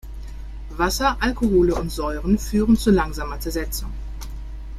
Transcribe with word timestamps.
Wasser, 0.71 1.17
Alkohole 1.19 1.75
und 1.75 1.91
Säuren 1.91 2.39
führen 2.39 2.75
zu 2.75 2.89
langsamer 2.89 3.39
Zersetzung. 3.39 3.93